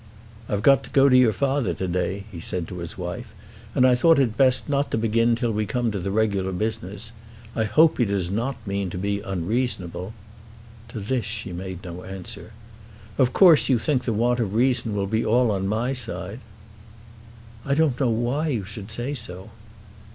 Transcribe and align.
"I've 0.49 0.63
got 0.63 0.83
to 0.85 0.89
go 0.89 1.09
to 1.09 1.15
your 1.15 1.31
father 1.31 1.75
to 1.75 1.87
day," 1.87 2.23
he 2.31 2.39
said 2.39 2.67
to 2.69 2.79
his 2.79 2.97
wife, 2.97 3.35
"and 3.75 3.85
I 3.85 3.93
thought 3.93 4.17
it 4.17 4.35
best 4.35 4.67
not 4.67 4.89
to 4.89 4.97
begin 4.97 5.35
till 5.35 5.51
we 5.51 5.67
come 5.67 5.91
to 5.91 5.99
the 5.99 6.09
regular 6.09 6.51
business. 6.51 7.11
I 7.55 7.65
hope 7.65 7.99
he 7.99 8.05
does 8.05 8.31
not 8.31 8.55
mean 8.65 8.89
to 8.89 8.97
be 8.97 9.21
unreasonable." 9.21 10.15
To 10.87 10.99
this 10.99 11.25
she 11.25 11.53
made 11.53 11.83
no 11.83 12.03
answer. 12.03 12.51
"Of 13.19 13.31
course 13.31 13.69
you 13.69 13.77
think 13.77 14.05
the 14.05 14.11
want 14.13 14.39
of 14.39 14.55
reason 14.55 14.95
will 14.95 15.05
be 15.05 15.23
all 15.23 15.51
on 15.51 15.67
my 15.67 15.93
side." 15.93 16.39
"I 17.63 17.75
don't 17.75 17.99
know 17.99 18.09
why 18.09 18.47
you 18.47 18.63
should 18.63 18.89
say 18.89 19.13
so." 19.13 19.51